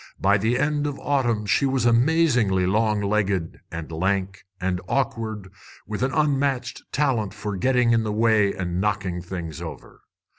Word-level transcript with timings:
By 0.19 0.39
the 0.39 0.57
end 0.57 0.87
of 0.87 0.97
autumn 0.99 1.45
she 1.45 1.67
was 1.67 1.85
amazingly 1.85 2.65
long 2.65 3.01
legged, 3.01 3.59
and 3.71 3.91
lank, 3.91 4.41
and 4.59 4.81
awkward, 4.89 5.51
with 5.85 6.01
an 6.01 6.11
unmatched 6.11 6.81
talent 6.91 7.35
for 7.35 7.55
getting 7.55 7.91
in 7.93 8.01
the 8.01 8.11
way 8.11 8.51
and 8.51 8.81
knocking 8.81 9.21
things 9.21 9.61
over. 9.61 10.01